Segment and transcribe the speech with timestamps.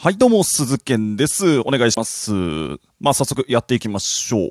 [0.00, 1.58] はい、どうも、鈴健です。
[1.58, 2.30] お願いします。
[3.00, 4.50] まあ、早速やっていきましょう。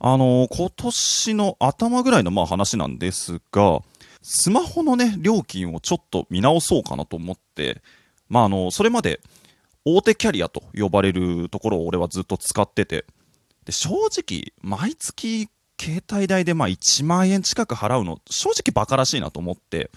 [0.00, 3.78] あのー今年の頭ぐらいのまあ話なんですが、
[4.22, 7.80] スマホのね、料金をちょっと見直そうかなと思って、
[8.28, 9.20] まあ、あのそれまで
[9.84, 13.04] 大手キャリアと呼ばれるところを俺はずっと使ってて、
[13.66, 15.48] で正直、毎月
[15.80, 19.92] 携帯代でまあ1万円近く払うの、正直バカらしいなと思って、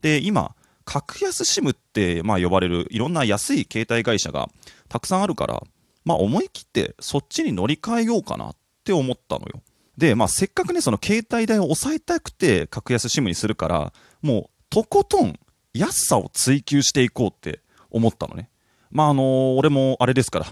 [0.00, 0.54] で、今、
[0.88, 4.48] 格安 SIM ってまあ呼ばれるいろんな安い携帯会社が
[4.88, 5.62] たくさんあるから、
[6.06, 9.60] まあ思い切ってそっちに乗り換えようかなって思ったのよ。
[9.98, 15.38] で、まあせっかくね、その携帯代を抑えたくて格安 SIM にするから、もうとことん
[15.74, 17.60] 安さを追求していこうって
[17.90, 18.48] 思ったのね。
[18.90, 20.46] まああの俺もあれですから、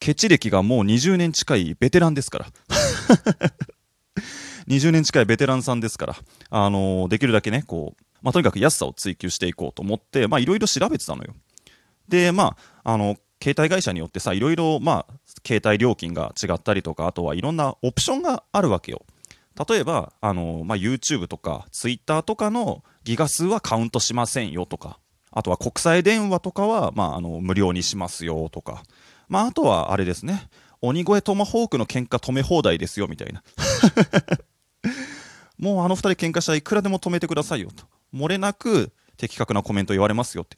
[0.00, 2.46] ケチ歴がもう20年近いベテランですから。
[4.68, 6.16] 20年近いベテランさんですから、
[6.50, 11.34] あのできるだけね、こう、まあ、とにかく安さを追求していこうと思って、ま、いろいろ調べてたのよ。
[12.08, 15.14] で、まあ、あの、携帯会社によってさ、いろいろ、まあ、
[15.46, 19.06] 携帯料金が違ったりとか、あとはいろんなオプションがあるわけよ。
[19.68, 24.98] 例えば、あの、まあ、YouTube とか Twitter とかのギガ数はカウントしませんよとか、
[25.30, 28.82] あとは国際電話とかは、まあ、あの、無料にしますよとか、
[29.28, 30.48] まあ、あとはあれですね、
[30.80, 33.42] 鬼越トマホークの喧嘩止め放題ですよみたいな。
[35.58, 37.84] もうあの二人喧嘩したらいくらでも止めてくださいよと。
[38.14, 40.56] 漏れなく的確なコメント言われますよって。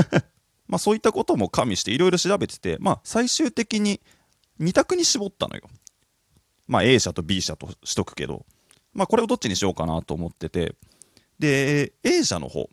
[0.66, 4.00] まあそういったことも加味していろいろ調べてて、まあ最終的に
[4.60, 5.62] 2択に絞ったのよ。
[6.66, 8.46] まあ A 社と B 社としとくけど、
[8.92, 10.74] まあこれをどっちにしようかなと思ってて、
[11.38, 12.68] で、A 社の方、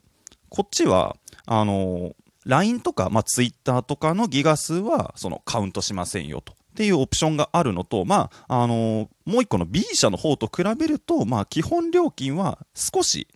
[0.50, 1.16] こっちは、
[1.46, 2.16] あの、
[2.46, 6.54] LINE とか、まあ、Twitter とかのギガ数は、そのカウントしませんよと。
[6.78, 13.28] っていうオプションがあるのと、まあ、あのもう一個の B 社の方と比べると、まあ、基本料金は少し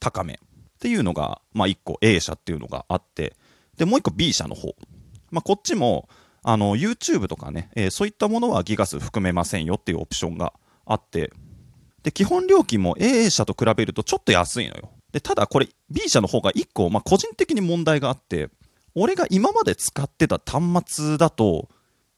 [0.00, 0.36] 高めっ
[0.78, 3.36] ていうのが、まあ、一個 A 社っていうのがあって、
[3.78, 4.74] で、もう一個 B 社の方。
[5.30, 6.10] まあ、こっちも、
[6.42, 10.52] あの、YouTube とかね、えーそういったものはギガ数含めませんよっていうオプションが
[10.84, 11.32] あって、
[12.02, 14.90] で、基本料金も A 社と比べるとちょっと安いのよ。
[15.12, 18.50] で、ただこれ B 社の方が1個、まあ、個人的に問題があって、
[18.94, 21.70] 俺が今まで使ってた端末だと、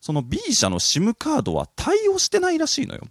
[0.02, 3.02] その B 社の SIM カードは対応してないらしいのよ。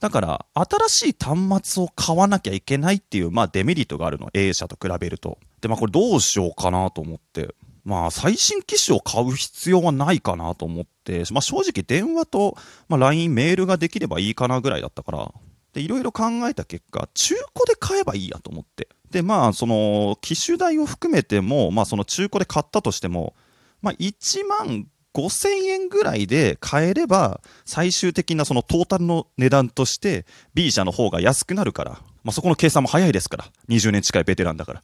[0.00, 4.28] だから、新しい端末を買わなきゃいけないっていう、まあ、デメリットがあるの。
[4.34, 5.38] A 社と比べると。
[5.62, 7.54] で、まあ、これどうしようかなと思って。
[7.86, 12.58] まあ、最新機種を買う必要はないかなと思って、まあ、正直電話と、
[12.90, 15.32] まあ、LINE、メールができればいいかなぐらいだったから、
[15.72, 18.88] で、いろいろ考えた結果、中古で買えばいいやと思って。
[19.10, 23.34] で、まあ、その、機種代を含めても、まあ、その中古で買ったとしても、
[23.80, 24.86] まあ、1万
[25.16, 34.82] 5000円ぐらいで買えれば、最終的なそのトータルの値段として B 社の方が安くなるから、まあ、そこの計算も早いですから、20年近いベテランだから。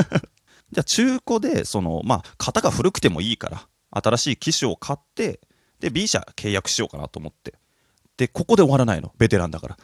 [0.72, 5.40] じゃあ中古で、その、まあ、型が古くてもいいから、新しい機種を買って、
[5.78, 7.54] で、B 社契約しようかなと思って。
[8.16, 9.12] で、ここで終わらないの。
[9.18, 9.76] ベテランだから。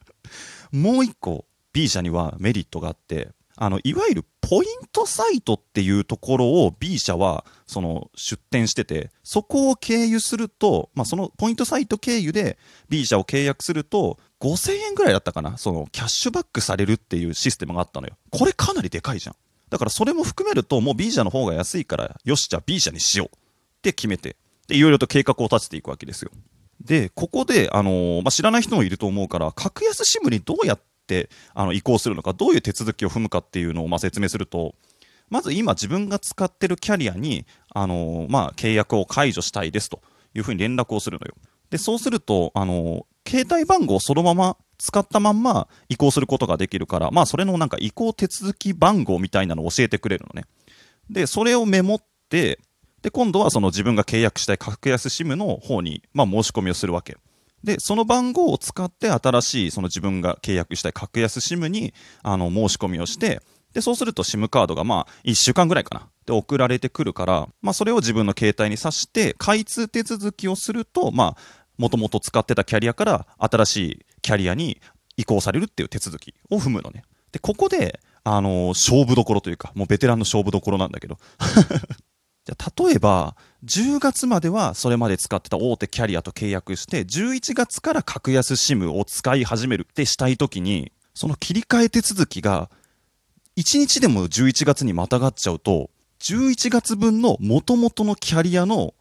[0.72, 1.44] もう一個
[1.74, 12.56] B 社にはメリットがあって、あの、いわゆるポイントサイトっていうところを B 社は、その、出店してて、そこを経由すると、まあ、そのポイントサイト経由で
[12.88, 18.16] B 社を契約すると、5000円ぐらいだったかなその、キャッシュバックされるっていうシステムがあったのよ。
[18.30, 19.36] これかなりでかいじゃん。
[19.68, 23.30] だからそれも含めると、もう B 社の方が安いから、よし、じゃあ B 社にしようっ
[23.82, 24.36] て決めて、
[24.68, 26.30] で、いろいろと計画を立てていくわけですよ。
[26.80, 34.76] で、ここで、あのーまあ、知らない人もいると思うから、格安 SIM にどうやってあの移行するのか、どういう手続きを踏むかっていうのをま説明すると、
[35.28, 40.00] まず今自分が使ってるキャリアに、あのま、契約を解除したいですと
[40.34, 41.34] いうふうに連絡をするのよ。
[41.70, 50.46] で、そうすると、あの携帯番号をそのまま使ったまんま移行することができるから、まあ、それのなんか移行手続き番号みたいなのを教えてくれるのね。
[51.10, 52.58] で、それをメモって、
[53.02, 57.16] で、今度はその自分が契約したい格安 SIM の方に、まあ、申し込みをするわけ。
[57.62, 63.40] で、その番号を使って新しいその自分が契約したい格安 SIM にあの申し込みをして、
[63.72, 66.08] で、そうすると SIM カードがまあ1週間ぐらいかな。
[66.26, 74.80] で、送られてくるから、まあそれを自分の携帯に挿して、開通手続きをすると、まあ、もともと使ってたキャリアから新しいキャリアに
[75.16, 77.04] 移行されるっていう手続きを踏むのね。
[77.32, 81.18] で、ここで、あの勝負どころというか、もうベテランの勝負どころなんだけど。
[82.44, 92.70] じゃ例えば、10月まではそれまで使ってた大手キャリアと契約して、11月から格安 SIM を使い始めるってしたいときに、その切り替え手続きが、
[93.56, 95.90] 1日でも11月にまたがっちゃうと、
[96.20, 98.94] 11月分の元々のキャリアの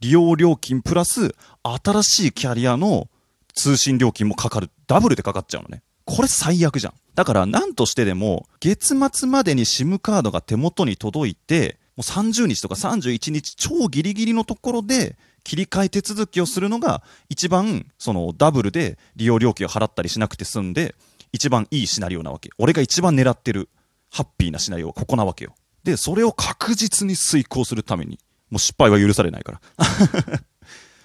[0.00, 3.08] 利用料金プラス、新しいキャリアの
[3.54, 4.70] 通信料金もかかる。
[4.86, 5.82] ダブルでかかっちゃうのね。
[6.04, 6.94] これ最悪じゃん。
[7.14, 20.94] だから何としてでも、月末までに SIM カードが手元に届いて、う30日とか31日超ギリギリのところで切り替え手続きをするのが一番そのダブルで利用料金を払ったりしなくて済んで
[21.32, 22.50] 一番いいシナリオなわけ。
[22.58, 23.68] 俺が一番狙ってる
[24.10, 25.54] ハッピーなシナリオはここなわけよ。
[25.82, 28.18] でそれを確実に遂行するために
[28.50, 29.60] もう失敗は許されないから。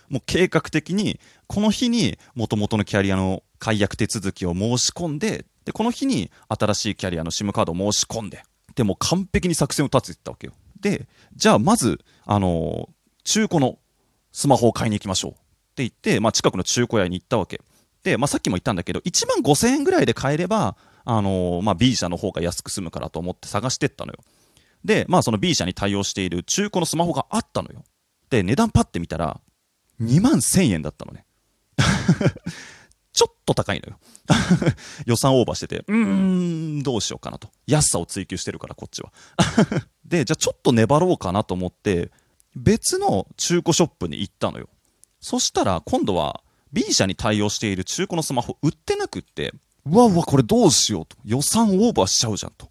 [0.08, 8.44] もう計画的にこの日に元々のキャリアの解約手続きを申し込んででこの日に新しいキャリアの SIM カードを申し込んで
[8.76, 10.54] でも完璧に作戦を立ててたわけよ。
[10.80, 12.90] で、じゃあまず、あの
[13.24, 13.80] 中古の
[14.31, 15.40] スマホを買いに行きましょうって
[15.78, 17.62] 言って、まあ、近くの中古屋に行ったわけ。
[18.04, 24.20] で、まあ、さっきも言ったんだけど、1万5000円ぐらいで買えれば、あのまあ、B 社の方が安く済むからと思って探してったのよ。
[24.86, 27.84] で、まあ、その B 社に対応している中古のスマホがあったのよ。
[28.30, 29.42] で、値段パッて見たら、
[30.02, 31.26] 2万1000円だったのね。
[33.19, 34.00] ちょっと高いのよ。
[35.06, 35.95] 予算オーバーしてて、うー
[36.80, 37.50] ん、どうしようかなと。
[37.68, 39.12] 安さを追求してるから、こっちは。
[40.06, 42.12] で、じゃあちょっと粘ろうかなと思って、
[42.56, 44.69] 別の中古ショップに行ったのよ。
[45.19, 49.54] そしたら、今度は B 社に対応している中古のスマホ売ってなくって、
[49.86, 51.18] うわうわ、これどうしようと。
[51.25, 52.69] 予算オーバーしちゃうじゃんと。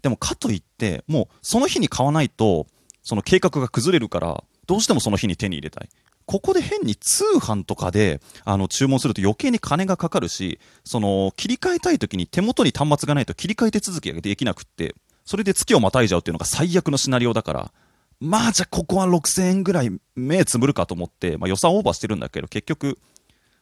[0.00, 2.66] でも、かといって、もう、その日に買わないと、
[3.02, 5.90] その計画が崩れるから、どうしてもその日に手に入れたい。
[6.26, 17.72] ここで変に通販とかであの注文すると余計に金がかかるし、その切り替えたい時に手元に端末がないと切り替え手続きができなくって、それで月をまたいじゃうっていうのが最悪のシナリオだから、
[18.20, 22.98] まあじゃあここは6000円ぐらい目つぶるかと思って、まあ、予算オーバーしてるんだけど、結局、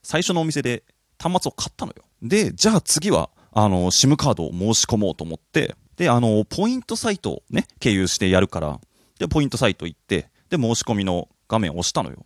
[0.03, 0.85] 最初のお店で
[1.19, 2.05] 端末を買ったのよ。
[2.23, 8.81] で、じゃあ次は、あの、SIM カードを申し込もうと思って、で、あの、ポイントサイトをね、経由してやるから、
[9.19, 12.25] で、ポイントサイト行って、で、申し込みの画面を押したのよ。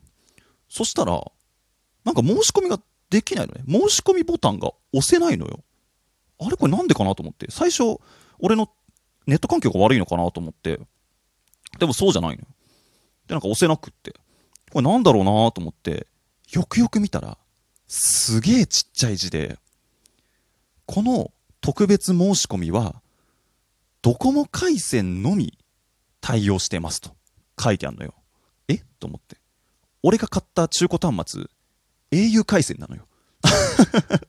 [0.74, 1.22] そしたら、
[2.04, 3.62] なんか申し込みができないのね。
[3.68, 5.62] 申し込みボタンが押せないのよ。
[6.40, 7.48] あれこれなんでかなと思って。
[7.48, 8.00] 最初、
[8.40, 8.68] 俺の
[9.28, 10.80] ネット環境が悪いのかなと思って。
[11.78, 12.48] でもそうじゃないのよ。
[13.28, 14.14] で、なんか押せなくって。
[14.72, 16.08] これなんだろうなと思って、
[16.50, 17.38] よくよく見たら、
[17.86, 19.60] すげえちっちゃい字で、
[20.86, 21.30] この
[21.60, 23.00] 特別申し込みは、
[24.02, 25.56] ドコモ回線のみ
[26.20, 27.14] 対応してますと
[27.60, 28.14] 書いてあるのよ。
[28.66, 28.78] え？
[28.98, 29.36] と思って。
[30.06, 31.44] 俺が買った中古端末、
[32.12, 33.06] au 回線なのよ。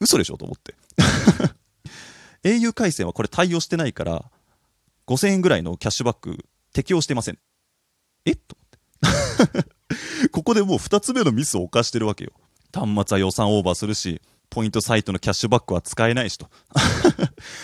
[0.00, 0.74] 嘘でしょと思って。
[2.42, 4.28] au 回線はこれ対応してないから、
[5.06, 7.38] 5000円ぐらいのキャッシュバック適用してません。
[8.24, 8.34] え？
[8.34, 9.66] と思って。
[10.30, 12.32] ここでもう2つ目のミスを犯してるわけよ。
[12.74, 14.20] 端末は予算オーバーするし、
[14.50, 16.50] ポイントサイトのキャッシュバックは使えないしと。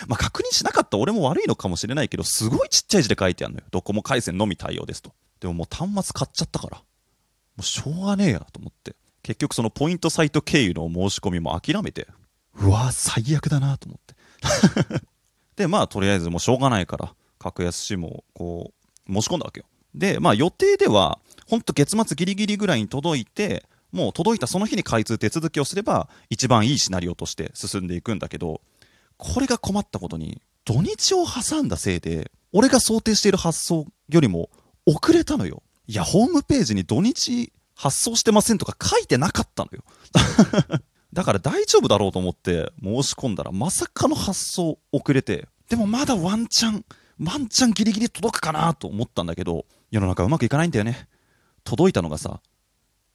[0.07, 3.65] まあ確認しなかった俺も悪いのかもしれないけど、すごいちっちゃい字で書いてあるのよ。
[3.69, 5.13] ドコモ回線のみ対応ですと。
[5.43, 6.83] でももう端末買っちゃったから、も
[7.59, 12.07] うしょうがねえやと思って、結局そのポイントサイト経由の申し込みも諦めて、
[12.55, 15.03] うわ最悪だなと思って。
[15.57, 18.73] で、まあとりあえずもうしょうがないから、格安 SIM をこ
[19.05, 19.65] う、申し込んだわけよ。
[19.93, 28.61] で、まあ予定では、ほんと月末ギリギリぐらいに届いて、もう届いたその日に開通手続きをすれば、一番いいシナリオとして進んでいくんだけど、
[29.17, 34.49] これが困ったことに、土日を挟んだせいで、俺が想定している発送よりも
[34.85, 35.63] 遅れたのよ。
[35.87, 39.83] いや、ホームページに土日発送してませんとか書いてなかったのよ。
[41.13, 46.85] だから大丈夫だろうと思って申し込んだらまさかの発送遅れて、でもまだワンチャン、
[47.19, 51.07] ワンチャンギリギリ届くかなと思ったんだけど、世の中うまくいかないんだよね。
[51.63, 52.41] 届いたのがさ、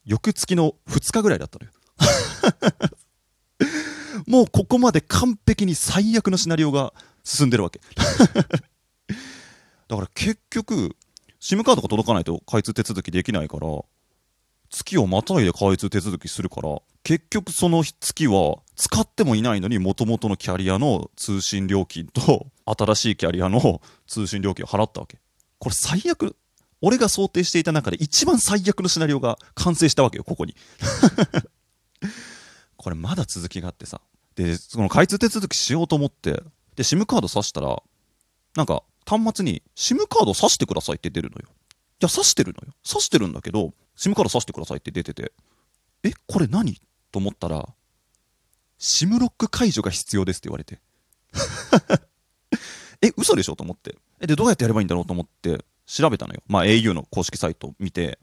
[0.05, 1.71] 翌月の2日ぐらいだったのよ。
[4.27, 7.81] もうここまで完璧に最悪のシナリオが進んでるわけ。
[9.87, 10.95] だから結局、
[11.41, 13.67] SIM カードが届かないと開通手続きできないから、
[14.69, 25.19] 月をまたいで開通手続きするから、結局その月は使ってもいないのに元々のキャリアの通信料金と新しいキャリアの通信料金を払ったわけ。
[25.57, 26.35] これ最悪、
[26.81, 30.55] 俺が想定していた中で一番最悪のシナリオが完成したわけよ、ここに。
[32.77, 34.01] これまだ続きがあってさ。
[34.35, 36.43] で、その開通手続きしようと思って、
[36.75, 37.81] で、SIM カード挿したら、
[38.55, 41.47] なんか、端末に SIM カード挿してくださいって出るのよ。
[41.47, 41.51] い
[42.01, 42.73] や、挿してるのよ。
[42.85, 45.31] 挿してるんだけど、SIM カード挿してくださいって出てて、
[46.03, 46.79] え、これ何？
[47.11, 47.67] と思ったら、
[48.79, 50.79] SIM ロック解除が必要ですって言われて。
[53.01, 53.55] え、嘘でしょ？
[53.55, 53.97] と思って。
[54.19, 55.05] え、で、どうやってやればいいんだろう？
[55.05, 56.43] と思って調べたのよ。
[56.47, 58.19] まあ、au の公式サイト見て。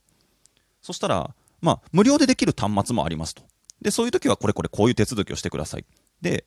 [0.83, 3.43] そしたら、まあ、無料でできる端末もありますと。
[3.83, 5.85] で、そういう時はこれこれこういう手続きをしてください。
[6.23, 6.47] で、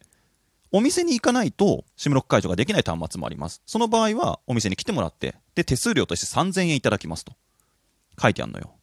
[0.71, 3.61] お店に行かないと SIM ロック解除ができない端末もあります。
[3.65, 7.33] その場合はお店に来てもらって、で、手数料として3000円いただきますと。
[8.21, 8.75] 書いてあるのよ。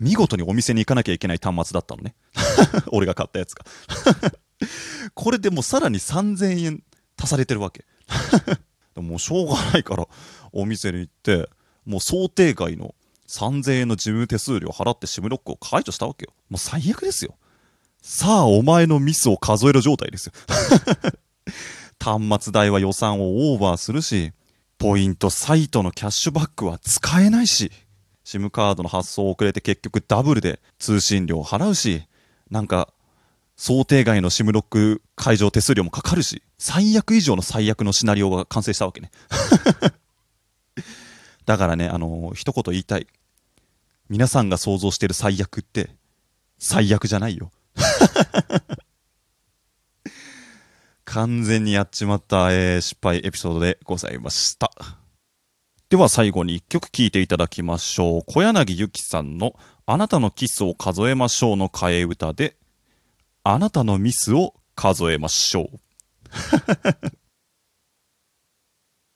[0.00, 2.14] 見事にお店に行かなきゃいけない端末だったのね。
[2.90, 3.64] 俺が買ったやつが
[5.14, 6.82] これでもうさらに3000円
[7.16, 7.84] 足されてるわけ。
[8.94, 10.06] で もうしょうがないから、
[10.52, 11.48] お店に行って、
[11.84, 12.94] もう想定外の
[13.28, 16.32] 3000円の事務手数料払ってシムロックを解除したわけよ。
[16.48, 17.36] もう最悪ですよ。
[18.06, 20.32] さあ、お前のミスを数える状態ですよ。
[21.98, 24.34] 端末代は予算をオーバーするし、
[24.76, 27.72] ポイントサイトのキャッシュバックは使えないし、
[28.22, 32.04] SIM カードの発送遅れて結局ダブルで通信料払うし、
[32.50, 32.92] なんか、
[33.56, 39.10] 想定外の SIM ロック解除手数料もかかるし、最悪以上の最悪のシナリオが完成したわけね。
[41.46, 43.06] だからね、あの一言言いたい。
[44.10, 45.96] 皆さんが想像してる最悪って、
[46.58, 47.50] 最悪じゃないよ。
[51.04, 54.70] 完全にやっちまった、えー失敗エピソードでございました。
[55.90, 58.22] では最後に一曲聴いていただきましょう。
[58.26, 59.54] 小柳ゆきさんの
[59.86, 62.56] あなたのキスを数えましょうの替え歌で、
[63.44, 65.78] あなたのミスを数えましょう。